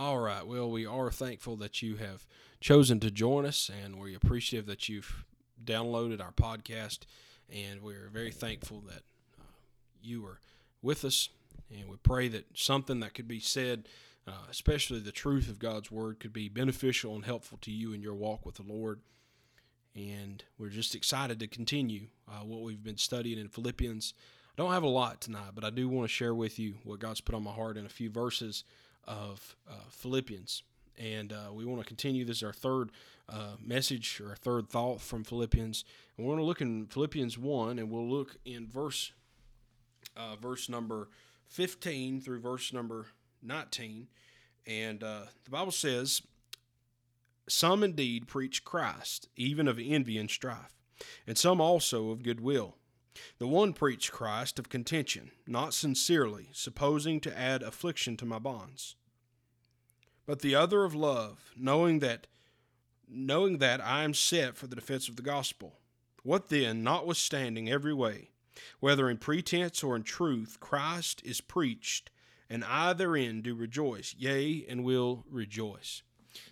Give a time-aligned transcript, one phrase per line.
[0.00, 0.46] All right.
[0.46, 2.24] Well, we are thankful that you have
[2.58, 5.26] chosen to join us, and we're appreciative that you've
[5.62, 7.00] downloaded our podcast,
[7.54, 9.02] and we're very thankful that
[9.38, 9.42] uh,
[10.02, 10.40] you are
[10.80, 11.28] with us.
[11.70, 13.88] And we pray that something that could be said,
[14.26, 18.00] uh, especially the truth of God's word, could be beneficial and helpful to you in
[18.00, 19.00] your walk with the Lord.
[19.94, 24.14] And we're just excited to continue uh, what we've been studying in Philippians.
[24.56, 27.00] I don't have a lot tonight, but I do want to share with you what
[27.00, 28.64] God's put on my heart in a few verses
[29.06, 30.62] of uh, Philippians.
[30.98, 32.24] And uh, we want to continue.
[32.24, 32.90] This is our third
[33.28, 35.84] uh, message or third thought from Philippians.
[36.16, 39.12] And we're going to look in Philippians 1, and we'll look in verse
[40.16, 41.08] uh, verse number
[41.48, 43.06] 15 through verse number
[43.42, 44.08] 19.
[44.66, 46.22] And uh, the Bible says,
[47.48, 50.76] Some indeed preach Christ, even of envy and strife,
[51.26, 52.76] and some also of goodwill.
[53.38, 58.96] The one preached Christ of contention, not sincerely, supposing to add affliction to my bonds.
[60.26, 62.26] But the other of love, knowing that
[63.10, 65.80] knowing that I am set for the defense of the gospel.
[66.22, 68.30] What then, notwithstanding every way,
[68.78, 72.10] whether in pretense or in truth, Christ is preached,
[72.48, 76.02] and I therein do rejoice, yea, and will rejoice.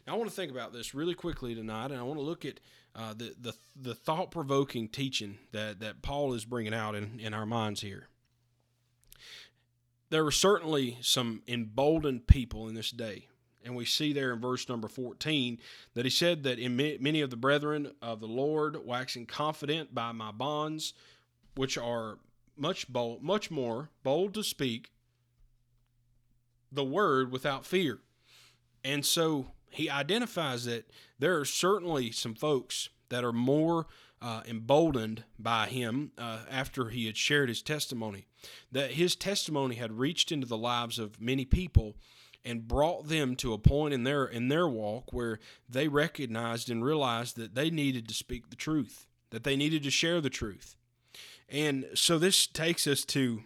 [0.06, 2.44] Now, I want to think about this really quickly tonight, and I want to look
[2.44, 2.60] at
[2.94, 7.34] uh, the, the, the thought provoking teaching that, that Paul is bringing out in, in
[7.34, 8.08] our minds here.
[10.10, 13.28] There were certainly some emboldened people in this day.
[13.64, 15.58] And we see there in verse number 14
[15.94, 20.12] that he said that in many of the brethren of the Lord, waxing confident by
[20.12, 20.94] my bonds,
[21.54, 22.18] which are
[22.56, 24.90] much bold, much more bold to speak
[26.72, 27.98] the word without fear.
[28.84, 33.86] And so he identifies that there are certainly some folks that are more
[34.20, 38.26] uh, emboldened by him uh, after he had shared his testimony.
[38.72, 41.96] That his testimony had reached into the lives of many people
[42.44, 46.84] and brought them to a point in their in their walk where they recognized and
[46.84, 50.76] realized that they needed to speak the truth, that they needed to share the truth.
[51.48, 53.42] And so this takes us to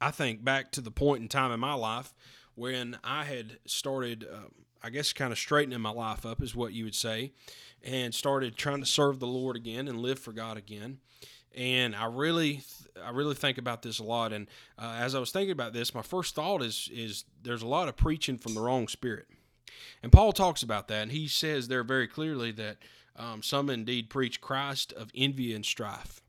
[0.00, 2.12] I think back to the point in time in my life
[2.54, 4.48] when I had started uh,
[4.82, 7.32] I guess kind of straightening my life up is what you would say,
[7.84, 10.98] and started trying to serve the Lord again and live for God again.
[11.54, 12.62] And I really,
[13.04, 14.32] I really think about this a lot.
[14.32, 14.48] And
[14.78, 17.88] uh, as I was thinking about this, my first thought is, is there's a lot
[17.88, 19.26] of preaching from the wrong spirit.
[20.02, 22.78] And Paul talks about that, and he says there very clearly that
[23.16, 26.22] um, some indeed preach Christ of envy and strife,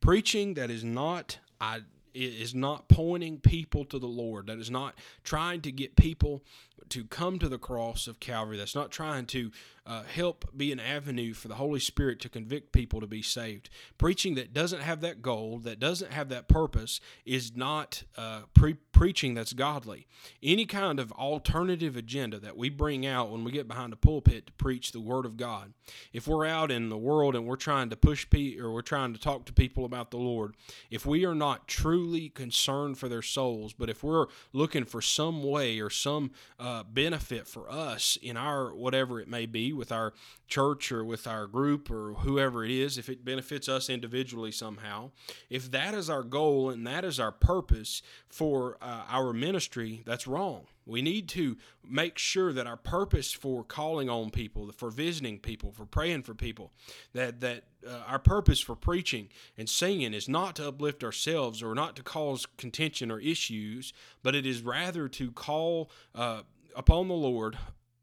[0.00, 1.80] preaching that is not I,
[2.14, 4.46] is not pointing people to the Lord.
[4.48, 4.94] That is not
[5.24, 6.42] trying to get people
[6.88, 8.56] to come to the cross of Calvary.
[8.56, 9.50] That's not trying to
[9.88, 13.70] uh, help be an avenue for the Holy Spirit to convict people to be saved.
[13.96, 18.76] Preaching that doesn't have that goal, that doesn't have that purpose, is not uh, pre-
[18.92, 20.06] preaching that's godly.
[20.42, 24.48] Any kind of alternative agenda that we bring out when we get behind a pulpit
[24.48, 25.72] to preach the Word of God,
[26.12, 29.14] if we're out in the world and we're trying to push people or we're trying
[29.14, 30.54] to talk to people about the Lord,
[30.90, 35.42] if we are not truly concerned for their souls, but if we're looking for some
[35.42, 40.12] way or some uh, benefit for us in our whatever it may be with our
[40.46, 45.10] church or with our group or whoever it is, if it benefits us individually somehow,
[45.50, 50.26] if that is our goal and that is our purpose for uh, our ministry, that's
[50.26, 50.66] wrong.
[50.88, 55.70] We need to make sure that our purpose for calling on people, for visiting people,
[55.70, 56.72] for praying for people,
[57.12, 61.74] that that uh, our purpose for preaching and singing is not to uplift ourselves or
[61.74, 63.92] not to cause contention or issues,
[64.22, 66.40] but it is rather to call uh,
[66.78, 67.58] upon the Lord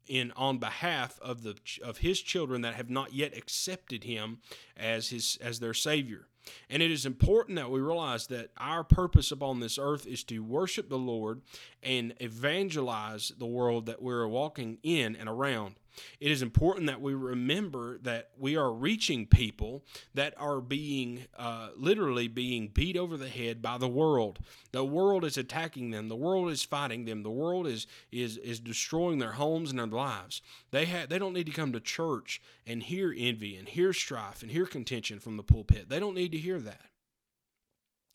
[0.06, 4.38] in on behalf of the of his children that have not yet accepted him
[4.76, 6.28] as his as their savior.
[6.70, 10.44] And it is important that we realize that our purpose upon this earth is to
[10.44, 11.42] worship the Lord
[11.82, 15.74] and evangelize the world that we're walking in and around
[16.20, 19.84] it is important that we remember that we are reaching people
[20.14, 24.38] that are being uh, literally being beat over the head by the world.
[24.72, 26.08] The world is attacking them.
[26.08, 27.22] The world is fighting them.
[27.22, 30.42] The world is is is destroying their homes and their lives.
[30.70, 34.42] They have they don't need to come to church and hear envy and hear strife
[34.42, 35.88] and hear contention from the pulpit.
[35.88, 36.90] They don't need to hear that.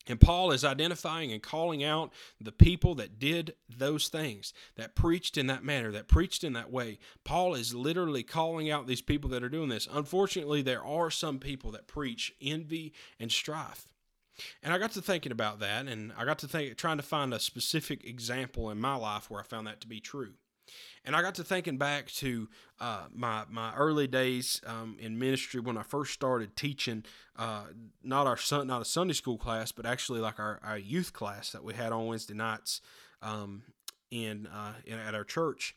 [0.06, 5.38] And Paul is identifying and calling out the people that did those things, that preached
[5.38, 6.98] in that manner, that preached in that way.
[7.24, 9.88] Paul is literally calling out these people that are doing this.
[9.90, 13.86] Unfortunately, there are some people that preach envy and strife.
[14.62, 17.34] And I got to thinking about that, and I got to think, trying to find
[17.34, 20.32] a specific example in my life where I found that to be true.
[21.04, 22.48] And I got to thinking back to
[22.80, 27.04] uh, my my early days um, in ministry when I first started teaching,
[27.36, 27.64] uh,
[28.02, 31.50] not our son, not a Sunday school class, but actually like our, our youth class
[31.52, 32.80] that we had on Wednesday nights
[33.20, 33.62] um,
[34.10, 35.74] in, uh, in at our church.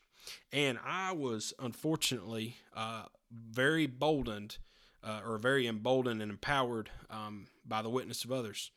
[0.51, 4.57] And I was unfortunately uh, very boldened
[5.03, 8.71] uh, or very emboldened and empowered um, by the witness of others.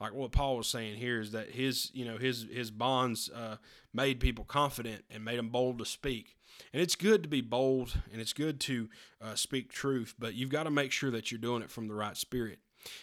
[0.00, 3.56] Like what Paul was saying here is that his, you know, his his bonds uh,
[3.92, 6.36] made people confident and made them bold to speak.
[6.72, 8.88] And it's good to be bold and it's good to
[9.20, 11.94] uh, speak truth, but you've got to make sure that you're doing it from the
[11.94, 12.58] right spirit.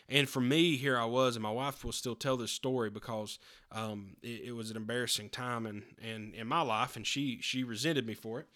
[0.09, 3.37] And for me, here I was, and my wife will still tell this story because
[3.71, 7.63] um, it, it, was an embarrassing time in, in, in my life, and she she
[7.63, 8.47] resented me for it.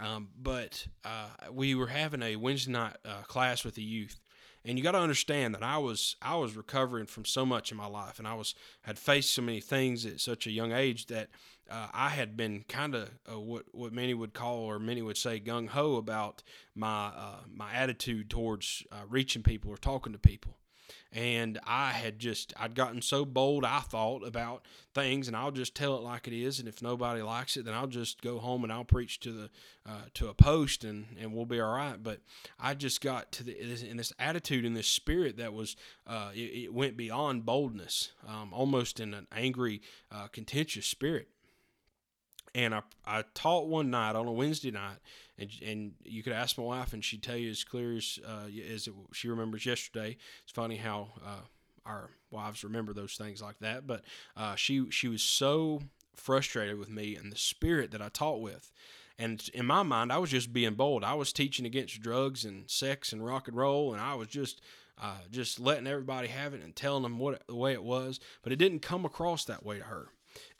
[0.00, 4.18] Um, but uh, we were having a Wednesday night uh, class with the youth,
[4.64, 7.76] and you got to understand that I was I was recovering from so much in
[7.76, 11.06] my life, and I was had faced so many things at such a young age
[11.06, 11.28] that
[11.70, 15.16] uh, I had been kind of uh, what what many would call or many would
[15.16, 16.42] say gung ho about
[16.74, 20.56] my uh, my attitude towards uh, reaching people or talking to people
[21.14, 25.74] and I had just I'd gotten so bold I thought about things and I'll just
[25.74, 28.64] tell it like it is and if nobody likes it then I'll just go home
[28.64, 29.50] and I'll preach to the
[29.86, 32.02] uh, to a post and and we'll be all right.
[32.02, 32.20] But
[32.58, 35.76] I just got to the in this attitude in this spirit that was
[36.06, 41.28] uh, it, it, went beyond boldness um, almost in an angry uh, contentious spirit.
[42.54, 44.98] And I, I taught one night on a Wednesday night,
[45.38, 48.46] and and you could ask my wife, and she'd tell you as clear as uh,
[48.72, 50.16] as it, she remembers yesterday.
[50.42, 51.42] It's funny how uh,
[51.86, 53.86] our wives remember those things like that.
[53.86, 54.02] But
[54.36, 55.82] uh, she she was so
[56.14, 58.70] frustrated with me and the spirit that I taught with.
[59.18, 61.04] And in my mind, I was just being bold.
[61.04, 64.60] I was teaching against drugs and sex and rock and roll, and I was just
[65.00, 68.18] uh, just letting everybody have it and telling them what the way it was.
[68.42, 70.08] But it didn't come across that way to her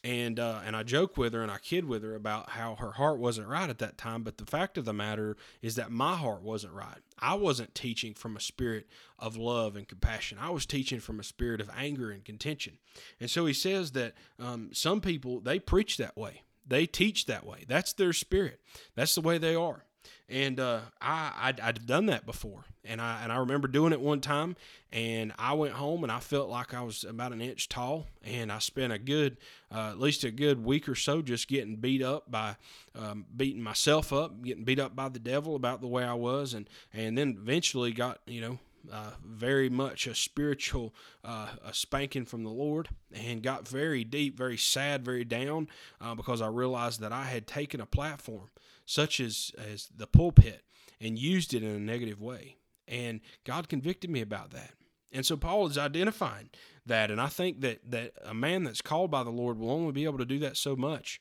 [0.05, 2.93] and uh, and I joke with her and I kid with her about how her
[2.93, 4.23] heart wasn't right at that time.
[4.23, 6.99] But the fact of the matter is that my heart wasn't right.
[7.19, 8.87] I wasn't teaching from a spirit
[9.19, 10.39] of love and compassion.
[10.39, 12.75] I was teaching from a spirit of anger and contention.
[13.19, 16.43] And so he says that um, some people they preach that way.
[16.67, 17.65] They teach that way.
[17.67, 18.61] That's their spirit.
[18.95, 19.85] That's the way they are
[20.29, 24.01] and uh, I I'd, I'd, done that before, and I and I remember doing it
[24.01, 24.57] one time,
[24.93, 28.51] and I went home and I felt like I was about an inch tall, and
[28.51, 29.37] I spent a good,
[29.73, 32.57] uh, at least a good week or so just getting beat up by,
[32.95, 36.55] um, beating myself up, getting beat up by the devil about the way I was,
[36.55, 38.59] and and then eventually got you know
[38.93, 40.95] uh, very much a spiritual
[41.25, 45.69] uh, a spanking from the Lord and got very deep, very sad, very down
[46.01, 48.51] uh, because I realized that I had taken a platform
[48.87, 50.63] such as, as the pulpit,
[51.01, 52.57] and used it in a negative way.
[52.87, 54.73] And God convicted me about that.
[55.13, 56.51] And so Paul is identifying
[56.87, 57.11] that.
[57.11, 60.05] And I think that, that a man that's called by the Lord will only be
[60.05, 61.21] able to do that so much.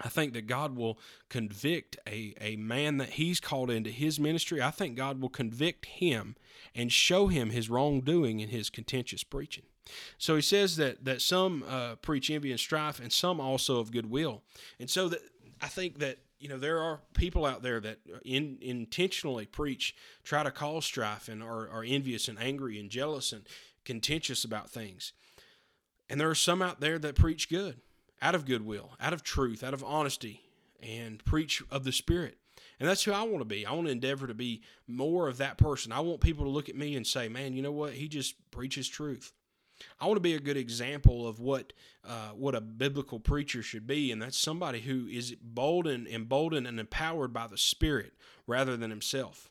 [0.00, 0.98] I think that God will
[1.28, 4.60] convict a, a man that he's called into his ministry.
[4.60, 6.36] I think God will convict him
[6.74, 9.64] and show him his wrongdoing in his contentious preaching.
[10.18, 13.92] So he says that that some uh, preach envy and strife, and some also of
[13.92, 14.42] goodwill.
[14.80, 15.20] And so that
[15.60, 19.94] I think that you know there are people out there that in, intentionally preach
[20.24, 23.48] try to cause strife and are, are envious and angry and jealous and
[23.84, 25.14] contentious about things
[26.10, 27.80] and there are some out there that preach good
[28.22, 30.42] out of goodwill out of truth out of honesty
[30.82, 32.38] and preach of the spirit
[32.80, 33.64] and that's who I want to be.
[33.64, 35.92] I want to endeavor to be more of that person.
[35.92, 37.92] I want people to look at me and say, man, you know what?
[37.92, 39.32] He just preaches truth.
[40.00, 41.72] I want to be a good example of what
[42.06, 46.66] uh, what a biblical preacher should be, and that's somebody who is bold and emboldened
[46.66, 48.12] and empowered by the Spirit
[48.46, 49.50] rather than himself.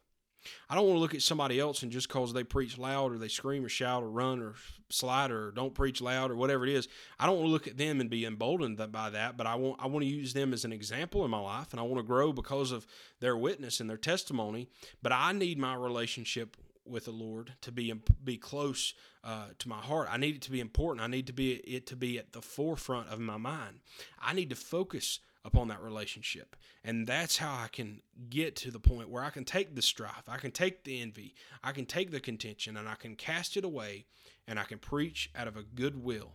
[0.69, 3.17] I don't want to look at somebody else and just because they preach loud or
[3.17, 4.55] they scream or shout or run or
[4.93, 6.87] slide or don't preach loud or whatever it is,
[7.19, 9.37] I don't want to look at them and be emboldened by that.
[9.37, 11.79] But I want I want to use them as an example in my life, and
[11.79, 12.87] I want to grow because of
[13.19, 14.67] their witness and their testimony.
[15.01, 19.77] But I need my relationship with the Lord to be be close uh, to my
[19.77, 20.09] heart.
[20.11, 21.03] I need it to be important.
[21.03, 23.79] I need to be it to be at the forefront of my mind.
[24.21, 28.79] I need to focus upon that relationship, and that's how I can get to the
[28.79, 32.11] point where I can take the strife, I can take the envy, I can take
[32.11, 34.05] the contention, and I can cast it away,
[34.47, 36.33] and I can preach out of a good will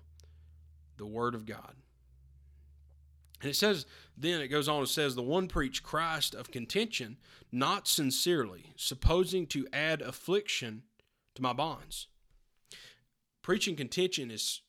[0.98, 1.74] the Word of God.
[3.40, 3.86] And it says,
[4.16, 7.18] then it goes on, it says, the one preached Christ of contention,
[7.52, 10.82] not sincerely, supposing to add affliction
[11.36, 12.08] to my bonds.
[13.42, 14.62] Preaching contention is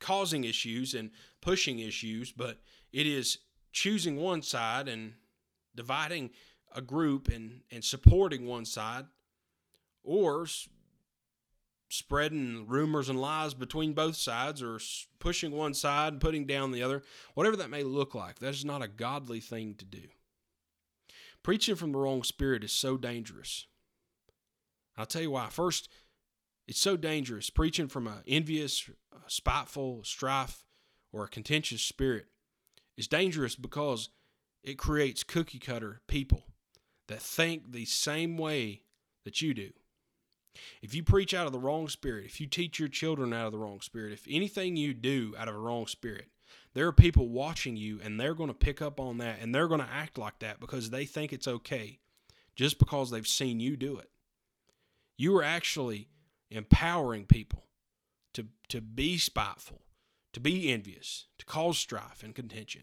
[0.00, 1.10] causing issues and
[1.44, 2.58] pushing issues, but
[2.92, 3.38] it is
[3.72, 5.12] choosing one side and
[5.76, 6.30] dividing
[6.74, 9.04] a group and, and supporting one side,
[10.02, 10.46] or
[11.88, 14.80] spreading rumors and lies between both sides or
[15.20, 17.02] pushing one side and putting down the other,
[17.34, 20.02] whatever that may look like, that is not a godly thing to do.
[21.42, 23.66] Preaching from the wrong spirit is so dangerous.
[24.96, 25.48] I'll tell you why.
[25.50, 25.88] First,
[26.66, 27.50] it's so dangerous.
[27.50, 28.88] Preaching from an envious,
[29.26, 30.64] spiteful, strife,
[31.14, 32.26] or a contentious spirit
[32.96, 34.10] It's dangerous because
[34.62, 36.44] it creates cookie cutter people
[37.08, 38.82] that think the same way
[39.24, 39.70] that you do.
[40.80, 43.52] If you preach out of the wrong spirit, if you teach your children out of
[43.52, 46.28] the wrong spirit, if anything you do out of a wrong spirit,
[46.74, 49.68] there are people watching you and they're going to pick up on that and they're
[49.68, 51.98] going to act like that because they think it's okay
[52.56, 54.10] just because they've seen you do it.
[55.16, 56.08] You are actually
[56.50, 57.64] empowering people
[58.34, 59.80] to, to be spiteful,
[60.34, 62.82] to be envious, to cause strife and contention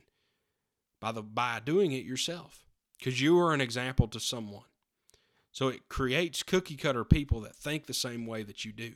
[0.99, 2.65] by, the, by doing it yourself
[2.97, 4.63] because you are an example to someone.
[5.51, 8.93] So it creates cookie cutter people that think the same way that you do.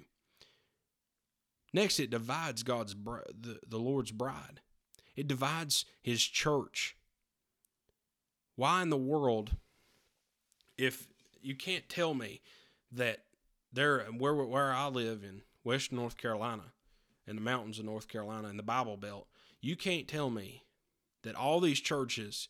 [1.74, 4.62] Next, it divides God's the, the Lord's bride.
[5.18, 6.96] It divides his church.
[8.56, 9.58] Why in the world,
[10.78, 11.08] if
[11.42, 12.40] you can't tell me
[12.92, 13.26] that
[13.74, 16.72] there where where I live in Western North Carolina,
[17.28, 19.28] in the mountains of North Carolina, in the Bible Belt,
[19.62, 20.64] you can't tell me
[21.24, 22.50] that all these churches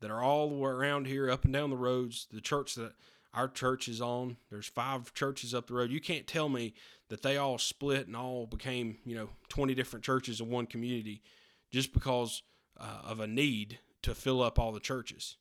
[0.00, 2.94] that are all around here, up and down the roads, the church that
[3.34, 5.90] our church is on, there's five churches up the road.
[5.90, 6.74] You can't tell me
[7.08, 11.22] that they all split and all became, you know, 20 different churches in one community
[11.70, 12.42] just because
[12.80, 15.36] uh, of a need to fill up all the churches,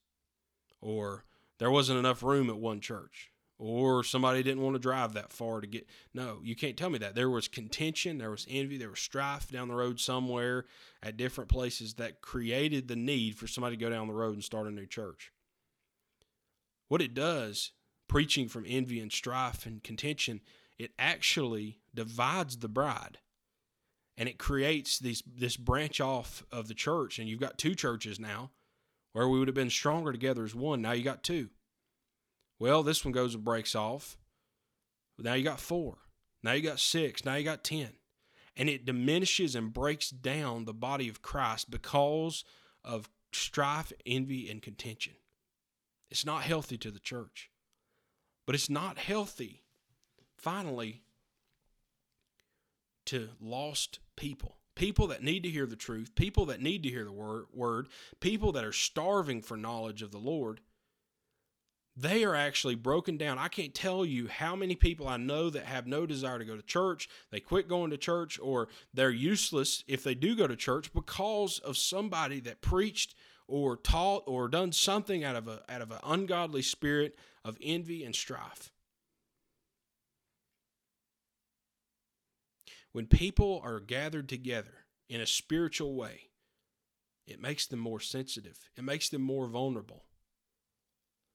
[0.82, 1.24] or
[1.60, 5.62] there wasn't enough room at one church, or somebody didn't want to drive that far
[5.62, 5.88] to get.
[6.14, 7.16] No, you can't tell me that.
[7.16, 10.66] There was contention, there was envy, there was strife down the road somewhere
[11.02, 14.44] at different places that created the need for somebody to go down the road and
[14.44, 15.32] start a new church.
[16.88, 17.72] What it does,
[18.08, 20.42] preaching from envy and strife and contention,
[20.78, 23.20] it actually divides the bride
[24.18, 28.20] and it creates these this branch off of the church and you've got two churches
[28.20, 28.52] now
[29.14, 31.50] where we would have been stronger together as one now you got two
[32.60, 34.18] well this one goes and breaks off.
[35.18, 35.98] Now you got four.
[36.44, 37.26] Now you got six.
[37.26, 37.90] Now you got ten.
[38.58, 42.44] And it diminishes and breaks down the body of christ because
[42.84, 45.14] of strife envy and contention.
[46.10, 47.50] It's not healthy to the church.
[48.46, 49.64] But it's not healthy
[50.38, 51.02] finally
[53.06, 54.58] to lost people.
[54.76, 57.88] People that need to hear the truth, people that need to hear the word, word,
[58.20, 60.60] people that are starving for knowledge of the Lord,
[61.98, 63.38] they are actually broken down.
[63.38, 66.56] I can't tell you how many people I know that have no desire to go
[66.56, 67.08] to church.
[67.32, 71.60] They quit going to church or they're useless if they do go to church because
[71.60, 73.16] of somebody that preached
[73.48, 78.04] or taught or done something out of a out of an ungodly spirit of envy
[78.04, 78.72] and strife.
[82.92, 86.30] When people are gathered together in a spiritual way,
[87.28, 90.04] it makes them more sensitive, it makes them more vulnerable.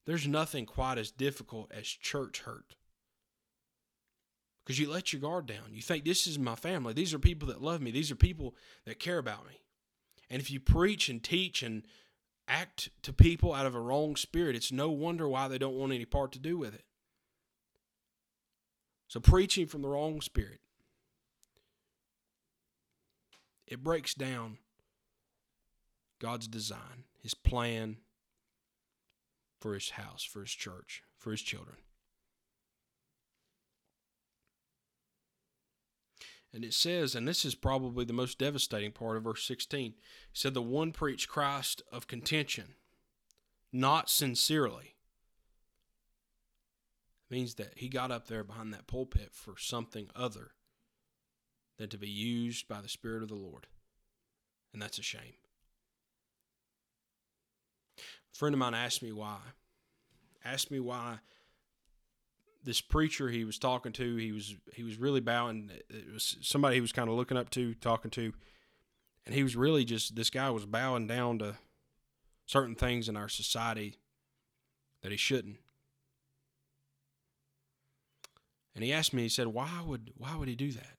[0.07, 2.77] There's nothing quite as difficult as church hurt.
[4.65, 5.73] Because you let your guard down.
[5.73, 6.93] You think, this is my family.
[6.93, 7.91] These are people that love me.
[7.91, 8.55] These are people
[8.87, 9.61] that care about me.
[10.29, 11.83] And if you preach and teach and
[12.47, 15.93] act to people out of a wrong spirit, it's no wonder why they don't want
[15.93, 16.85] any part to do with it.
[19.09, 20.61] So, preaching from the wrong spirit
[23.67, 24.59] it breaks down
[26.21, 27.97] God's design, his plan
[29.61, 31.77] for his house, for his church, for his children.
[36.53, 39.91] And it says, and this is probably the most devastating part of verse 16.
[39.91, 39.95] It
[40.33, 42.75] said, The one preached Christ of contention,
[43.73, 44.97] not sincerely.
[47.31, 50.53] It means that he got up there behind that pulpit for something other
[51.79, 53.69] than to be used by the Spirit of the Lord.
[54.73, 55.35] And that's a shame.
[58.33, 59.39] Friend of mine asked me why.
[60.45, 61.19] Asked me why
[62.63, 65.71] this preacher he was talking to, he was he was really bowing.
[65.89, 68.33] It was somebody he was kind of looking up to, talking to,
[69.27, 71.57] and he was really just this guy was bowing down to
[72.47, 73.97] certain things in our society
[75.03, 75.59] that he shouldn't.
[78.75, 80.97] And he asked me, he said, "Why would why would he do that?"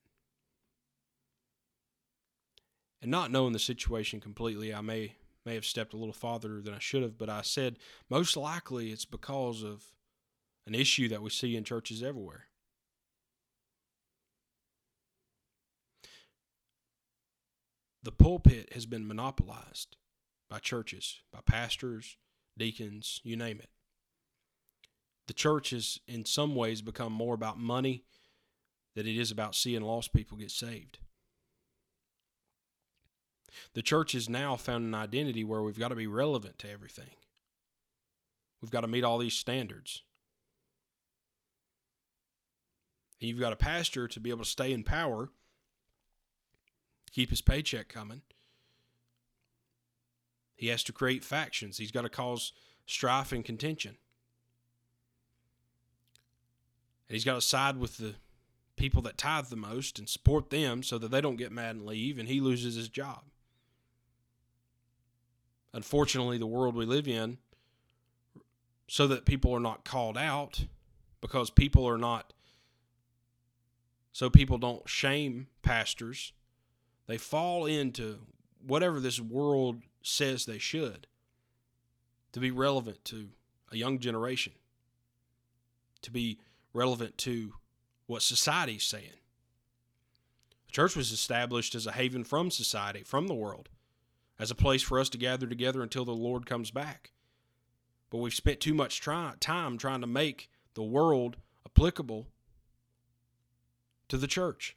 [3.02, 6.74] and not knowing the situation completely, I may may have stepped a little farther than
[6.74, 7.77] I should have, but I said
[8.10, 9.83] most likely it's because of
[10.67, 12.45] an issue that we see in churches everywhere.
[18.03, 19.98] The pulpit has been monopolized
[20.50, 22.17] by churches, by pastors,
[22.57, 23.69] deacons, you name it.
[25.27, 28.03] The church has, in some ways, become more about money
[28.95, 31.00] than it is about seeing lost people get saved.
[33.74, 37.12] The church has now found an identity where we've got to be relevant to everything.
[38.62, 40.03] We've got to meet all these standards.
[43.20, 45.29] And you've got a pastor to be able to stay in power,
[47.12, 48.22] keep his paycheck coming.
[50.55, 51.77] He has to create factions.
[51.77, 52.53] He's got to cause
[52.86, 53.98] strife and contention.
[57.08, 58.15] And he's got to side with the
[58.75, 61.86] people that tithe the most and support them so that they don't get mad and
[61.86, 63.24] leave and he loses his job.
[65.74, 67.38] Unfortunately, the world we live in,
[68.88, 70.66] so that people are not called out,
[71.22, 72.34] because people are not,
[74.12, 76.34] so people don't shame pastors,
[77.08, 78.20] they fall into
[78.66, 81.08] whatever this world says they should
[82.34, 83.30] to be relevant to
[83.72, 84.54] a young generation,
[86.01, 86.40] to be
[86.74, 87.54] relevant to
[88.08, 89.20] what society's saying.
[90.66, 93.70] The church was established as a haven from society, from the world,
[94.41, 97.12] as a place for us to gather together until the Lord comes back.
[98.10, 102.25] But we've spent too much try, time trying to make the world applicable
[104.10, 104.75] to the church.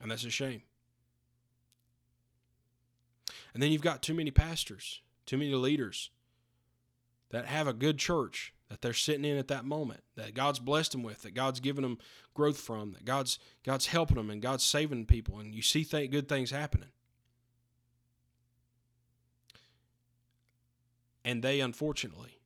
[0.00, 0.62] And that's a shame.
[3.52, 6.08] And then you've got too many pastors, too many leaders
[7.28, 10.92] that have a good church that they're sitting in at that moment, that God's blessed
[10.92, 11.98] them with, that God's given them
[12.32, 16.10] growth from, that God's God's helping them and God's saving people, and you see th-
[16.10, 16.88] good things happening.
[21.30, 22.40] And they unfortunately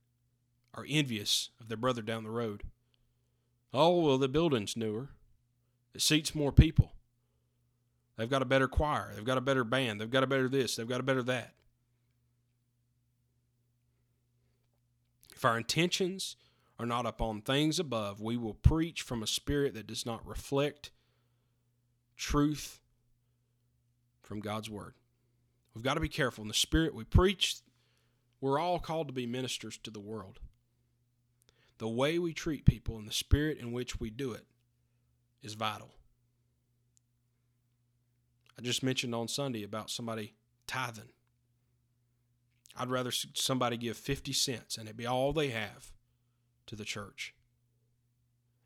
[0.74, 2.64] are envious of their brother down the road.
[3.72, 5.08] Oh, well, the building's newer.
[5.94, 6.92] It seats more people.
[8.18, 9.12] They've got a better choir.
[9.14, 10.02] They've got a better band.
[10.02, 10.76] They've got a better this.
[10.76, 11.54] They've got a better that.
[15.34, 16.36] If our intentions
[16.78, 20.90] are not upon things above, we will preach from a spirit that does not reflect
[22.18, 22.80] truth
[24.20, 24.92] from God's word.
[25.74, 26.42] We've got to be careful.
[26.42, 27.56] In the spirit we preach,
[28.44, 30.38] we're all called to be ministers to the world.
[31.78, 34.44] The way we treat people and the spirit in which we do it
[35.42, 35.92] is vital.
[38.58, 40.34] I just mentioned on Sunday about somebody
[40.66, 41.08] tithing.
[42.76, 45.94] I'd rather somebody give 50 cents and it be all they have
[46.66, 47.34] to the church.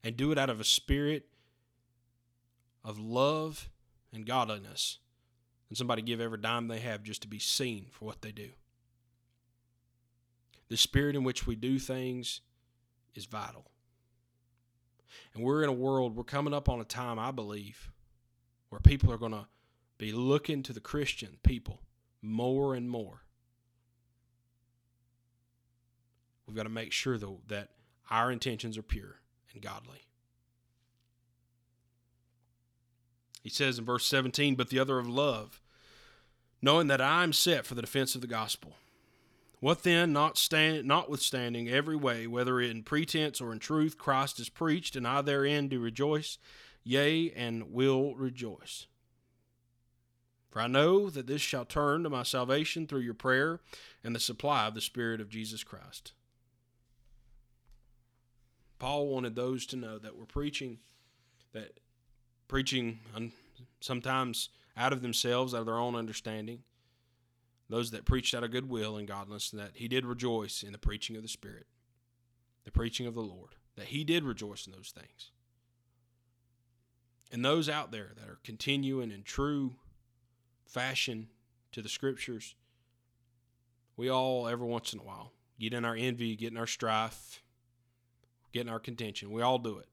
[0.03, 1.27] And do it out of a spirit
[2.85, 3.71] of love
[4.13, 4.99] and godliness
[5.69, 8.49] than somebody give every dime they have just to be seen for what they do.
[10.69, 12.41] The spirit in which we do things
[13.15, 13.71] is vital.
[15.35, 17.91] And we're in a world, we're coming up on a time, I believe,
[18.69, 19.47] where people are going to
[19.97, 21.81] be looking to the Christian people
[22.23, 23.23] more and more
[26.49, 27.69] We've got to make sure, though, that
[28.11, 29.21] our intentions are pure
[29.53, 30.07] and godly.
[33.43, 35.61] He says in verse 17, but the other of love,
[36.63, 38.77] knowing that I am set for the defense of the gospel.
[39.61, 44.49] What then, not stand, notwithstanding every way, whether in pretense or in truth, Christ is
[44.49, 46.39] preached, and I therein do rejoice,
[46.85, 48.87] yea, and will rejoice.
[50.51, 53.61] For I know that this shall turn to my salvation through your prayer
[54.05, 56.13] and the supply of the Spirit of Jesus Christ.
[58.79, 60.79] Paul wanted those to know that we're preaching,
[61.53, 61.81] that
[62.47, 63.01] preaching
[63.81, 66.63] sometimes out of themselves, out of their own understanding,
[67.69, 70.79] those that preached out of goodwill and godliness, and that he did rejoice in the
[70.79, 71.67] preaching of the Spirit,
[72.65, 75.31] the preaching of the Lord, that he did rejoice in those things.
[77.31, 79.75] And those out there that are continuing in true
[80.67, 81.29] fashion
[81.73, 82.55] to the scriptures,
[83.97, 87.43] we all, every once in a while, get in our envy, get in our strife,
[88.53, 89.31] getting our contention.
[89.31, 89.89] We all do it.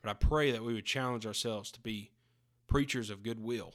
[0.00, 2.12] But I pray that we would challenge ourselves to be
[2.68, 3.74] preachers of goodwill.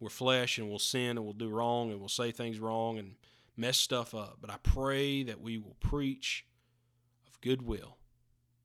[0.00, 3.16] We're flesh and we'll sin and we'll do wrong and we'll say things wrong and
[3.56, 4.38] mess stuff up.
[4.40, 6.44] But I pray that we will preach
[7.26, 7.98] of goodwill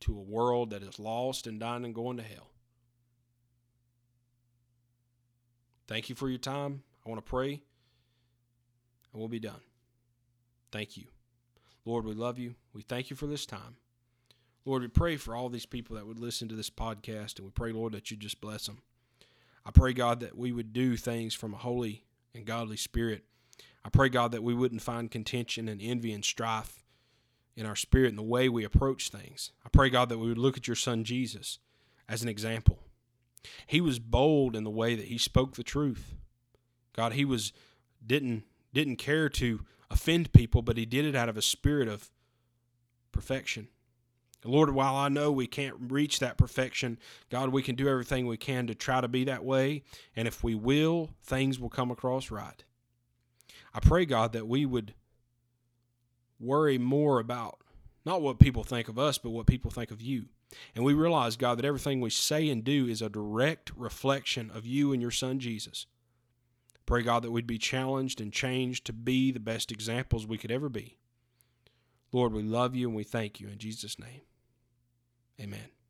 [0.02, 2.52] to a world that is lost and dying and going to hell.
[5.88, 6.84] Thank you for your time.
[7.06, 7.62] I want to pray
[9.12, 9.62] and we'll be done.
[10.72, 11.06] Thank you.
[11.86, 12.56] Lord, we love you.
[12.74, 13.78] We thank you for this time.
[14.66, 17.52] Lord, we pray for all these people that would listen to this podcast, and we
[17.52, 18.82] pray, Lord, that you just bless them.
[19.66, 23.24] I pray, God, that we would do things from a holy and godly spirit.
[23.86, 26.84] I pray, God, that we wouldn't find contention and envy and strife
[27.56, 29.52] in our spirit in the way we approach things.
[29.66, 31.60] I pray, God, that we would look at your son Jesus
[32.10, 32.80] as an example.
[33.68, 36.16] He was bold in the way that he spoke the truth.
[36.96, 37.52] God, he was
[38.06, 42.10] didn't didn't care to offend people, but he did it out of a spirit of
[43.12, 43.68] perfection.
[44.46, 48.38] Lord, while I know we can't reach that perfection, God, we can do everything we
[48.38, 49.84] can to try to be that way.
[50.16, 52.64] And if we will, things will come across right.
[53.74, 54.94] I pray, God, that we would
[56.40, 57.60] worry more about
[58.06, 60.26] not what people think of us, but what people think of you.
[60.76, 64.66] And we realize, God, that everything we say and do is a direct reflection of
[64.66, 65.88] you and your Son, Jesus.
[66.86, 70.52] Pray, God, that we'd be challenged and changed to be the best examples we could
[70.52, 70.98] ever be.
[72.12, 74.22] Lord, we love you and we thank you in Jesus' name.
[75.42, 75.83] Amen.